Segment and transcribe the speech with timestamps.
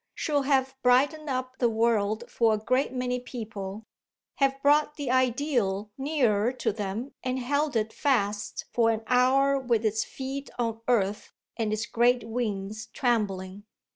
[0.15, 3.85] She'll have brightened up the world for a great many people
[4.37, 9.85] have brought the ideal nearer to them and held it fast for an hour with
[9.85, 13.65] its feet on earth and its great wings trembling.